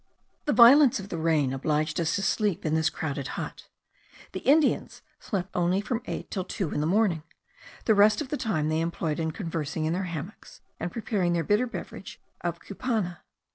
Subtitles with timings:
[0.45, 3.67] The violence of the rain obliged us to sleep in this crowded hut.
[4.31, 7.21] The Indians slept only from eight till two in the morning;
[7.85, 11.43] the rest of the time they employed in conversing in their hammocks, and preparing their
[11.43, 13.19] bitter beverage of cupana.